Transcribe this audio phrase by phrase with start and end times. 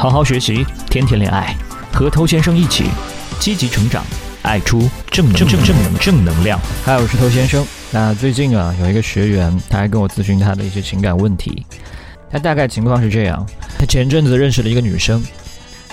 [0.00, 1.54] 好好学习，天天恋爱，
[1.92, 2.84] 和头先生一起
[3.38, 4.02] 积极成长，
[4.40, 6.58] 爱出正正正正能正能量。
[6.86, 7.62] 嗨，我是头先生。
[7.90, 11.66] 那最近啊，有一个学员，他还跟我咨询他的一些情感问题。
[12.30, 13.46] 他大概情况是这样：
[13.78, 15.22] 他前阵子认识了一个女生，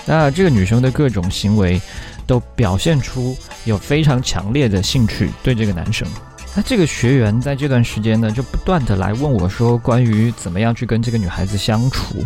[0.06, 1.78] 那这个女生的各种行为
[2.26, 3.36] 都表现出
[3.66, 6.08] 有非常强烈的兴趣对这个男生。
[6.56, 12.24] 那这个学员在这段时间呢，就不断的来问我说，关于怎么样去跟这个女孩子相处，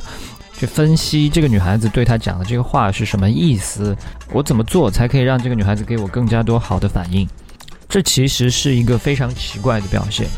[0.63, 3.97] 去分析这个女孩子对他讲的这个话是什么意思，
[4.33, 7.29] 我怎么做才可以让这个女孩子给我更加多好的反应？
[7.89, 10.29] 这其实是一个非常奇怪的表现，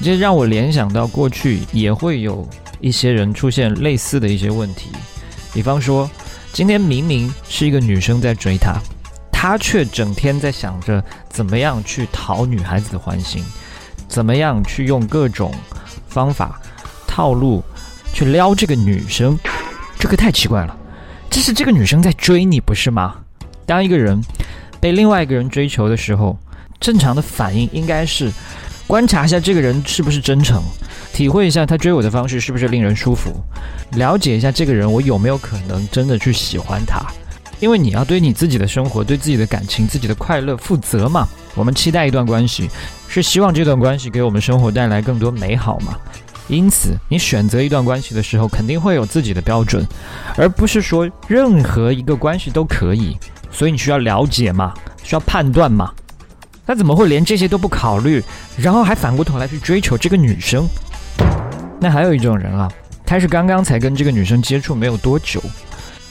[0.00, 2.48] 这让我联想到过去也会有
[2.80, 4.90] 一些人出现类似的一些问题，
[5.52, 6.08] 比方说，
[6.52, 8.78] 今天明明是一个女生在追他。
[9.32, 13.42] 他却整天在想着怎么样去讨女孩子的欢心，
[14.06, 15.52] 怎么样去用各种
[16.06, 16.60] 方法
[17.08, 17.60] 套路
[18.12, 19.38] 去撩这个女生，
[19.98, 20.76] 这个太奇怪了。
[21.30, 23.16] 这是这个女生在追你，不是吗？
[23.66, 24.18] 当一个人
[24.80, 26.38] 被另外一个人追求的时候，
[26.80, 28.32] 正常的反应应该是
[28.86, 30.62] 观察一下这个人是不是真诚，
[31.12, 33.32] 体会一下他追我的方式是不是令人舒服，
[33.92, 37.00] 了解一下这个人我有没有可能真的去喜欢他。
[37.60, 41.26] 因为你要对你自己的生活、对自己的感情、自己的快乐负责嘛。
[41.56, 42.70] 我们期待一段关系，
[43.08, 45.98] 是希望这段关系给我们生活带来更多美好嘛。
[46.48, 49.86] 因此，你选择一段关系的时候，肯定会有自己的标准，
[50.36, 53.16] 而不是说任何一个关系都可以。
[53.50, 55.92] 所以你需要了解嘛，需要判断嘛。
[56.66, 58.22] 他怎么会连这些都不考虑，
[58.56, 60.66] 然后还反过头来去追求这个女生？
[61.80, 62.70] 那还有一种人啊，
[63.06, 65.42] 他是刚刚才跟这个女生接触没有多久。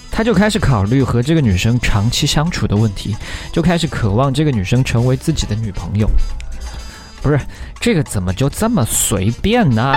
[0.10, 3.16] 他就开始考虑和这个女生长期相处的问题，
[3.52, 6.10] 就开始渴望这个女生成为自己的女朋友。
[7.22, 7.40] 不是
[7.80, 9.96] 这个怎么就这么随便呢？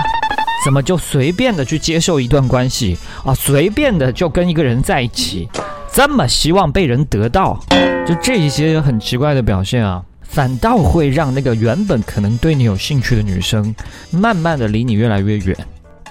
[0.65, 3.35] 怎么就随便的去接受一段关系啊？
[3.35, 5.49] 随便的就跟一个人在一起，
[5.93, 7.59] 这么希望被人得到？
[8.07, 13.75] 就这一些很奇怪的表现啊，反倒会让那个原本可能对你有兴趣的女生，
[14.11, 15.57] 慢慢的离你越来越远。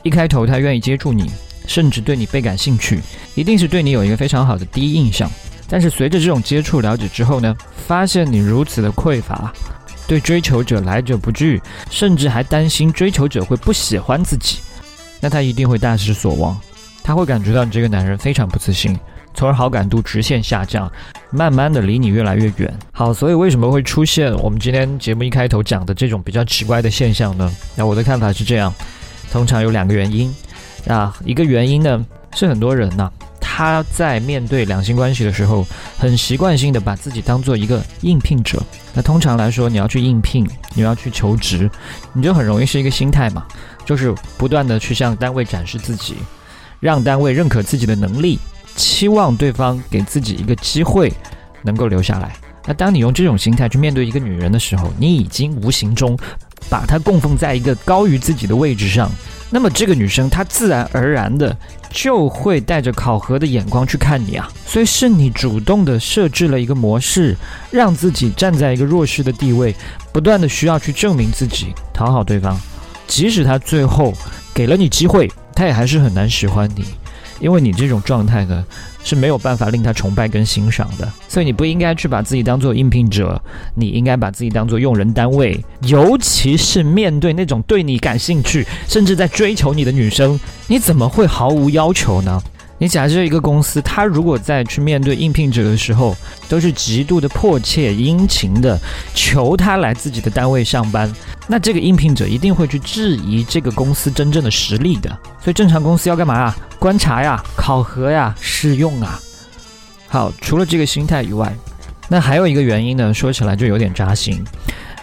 [0.03, 1.31] 一开头她愿意接触你。
[1.67, 2.99] 甚至对你倍感兴趣，
[3.35, 5.29] 一定是对你有一个非常好的第一印象。
[5.67, 9.53] 但是随着这种接触了解之后呢，发现你如此的匮乏，
[10.09, 11.61] 对追求者来者不拒，
[11.91, 14.57] 甚至还担心追求者会不喜欢自己，
[15.21, 16.59] 那他一定会大失所望。
[17.03, 18.97] 他会感觉到你这个男人非常不自信，
[19.35, 20.91] 从而好感度直线下降，
[21.29, 22.73] 慢慢的离你越来越远。
[22.91, 27.53] 好，所以为什么会出现我们今天节目一开头讲的这种比较奇怪的现象呢？
[27.75, 28.73] 那我的看法是这样，
[29.31, 30.33] 通常有两个原因。
[30.87, 32.03] 啊，一个原因呢
[32.33, 33.11] 是很多人呢，
[33.59, 38.63] 他在面对两性关系的时候，很习惯性的把自己当做一个应聘者。
[38.93, 41.69] 那通常来说，你要去应聘，你要去求职，
[42.13, 43.45] 你就很容易是一个心态嘛，
[43.85, 46.15] 就是不断的去向单位展示自己，
[46.79, 48.39] 让单位认可自己的能力，
[48.77, 51.11] 期望对方给自己一个机会
[51.61, 52.33] 能够留下来。
[52.65, 56.17] 那当你用这种心态去面对一个女人的时候，你已经无形中
[56.69, 59.11] 把她供奉在一个高于自己的位置上。
[59.49, 61.55] 那么这个女生她自然而然的
[61.89, 67.35] 就会带着考核的眼光去看你啊，所以是你主动的设置了一个模式，
[67.71, 69.75] 让自己站在一个弱势的地位，
[70.11, 72.59] 不断的需要去证明自己，讨好对方，
[73.07, 74.13] 即使他最后
[74.53, 76.85] 给了你机会，他也还是很难喜欢你。
[77.39, 78.63] 因为你这种状态呢
[79.03, 83.41] 是没有办法令他崇拜跟欣赏的，所以你不应该去把自己当做应聘者，
[83.75, 92.41] 你应该把自己当做用人单位，尤其是面对那种对你感兴趣，甚至在追求你的女生，你怎么会毫无要求呢？
[92.81, 96.15] 你假设一个公司，他如果在去面对应聘者的时候，
[96.47, 98.79] 都是极度的迫切殷勤的
[99.13, 101.13] 求他来自己的单位上班，
[101.45, 105.09] 那这个应聘者一定会去质疑这个公司真正的实力的。
[105.43, 106.57] 所以正常公司要干嘛啊？
[106.79, 109.19] 观察呀，考核呀，试用啊。
[110.07, 111.53] 好，除了这个心态以外，
[112.07, 114.41] 那还有一个原因呢，说起来就有点扎心，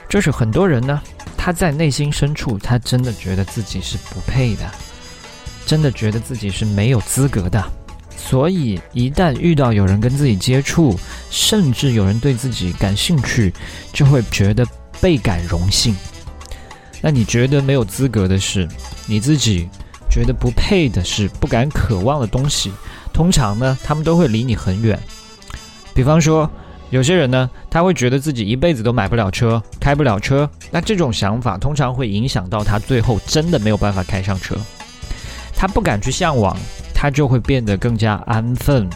[0.08, 0.98] 就是很多人呢，
[1.36, 4.62] 他在内心深处，他真的觉得自己是不配的。
[5.66, 7.62] 真的觉得自己是没有资格的，
[8.16, 10.96] 所以一旦遇到有人跟自己接触，
[11.28, 13.52] 甚至有人对自己感兴趣，
[13.92, 14.64] 就会觉得
[15.00, 15.94] 倍感荣幸。
[17.02, 18.66] 那你觉得没有资格的事，
[19.06, 19.68] 你自己
[20.08, 22.72] 觉得不配的事，不敢渴望的东西，
[23.12, 24.98] 通常呢，他们都会离你很远。
[25.92, 26.50] 比方说，
[26.90, 34.56] 有些人呢，他会觉得自己一辈子都买不了车，开不了车，那这种想法通常会影响到他最后真的没有办法开上车。
[35.56, 36.56] 他不敢去向往，
[36.94, 38.88] 他就会变得更加安分，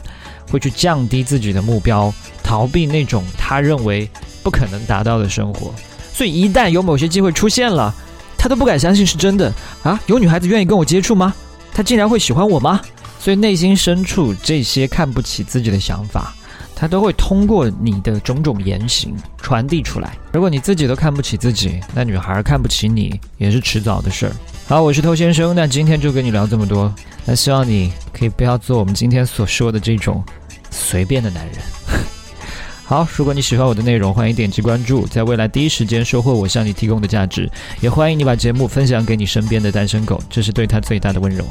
[0.51, 2.13] 会去降低自己的目标，
[2.43, 4.09] 逃避那种他认为
[4.43, 5.75] 不可能达到的生活。
[6.13, 7.95] 所以一旦有某些机会出现了，
[8.37, 9.53] 他都不敢相信是真的
[9.83, 9.99] 啊！
[10.07, 11.35] 有女孩子愿意跟我接触吗？
[11.73, 12.81] 她竟然会喜欢我吗？
[13.19, 16.35] 所以内心深处这些看不起自己的想法，
[16.81, 20.17] 它都会通过你的种种言行传递出来。
[20.33, 24.33] 如果你自己都看不起自己，那女孩看不起你也是迟早的事儿。
[24.67, 26.91] 好，我是偷先生，那今天就跟你聊这么多。
[27.27, 30.25] 那希望你可以不要做我们今天所说的这种
[30.71, 31.57] 随便的男人。
[32.83, 37.47] 好，如果你喜欢我的内容，欢迎点击关注，在未来第一时间收获我向你提供的价值。
[37.83, 41.45] 也欢迎你把节目分享给你身边的单身狗，这是对他最大的温柔。